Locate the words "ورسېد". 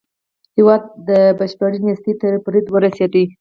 2.73-3.13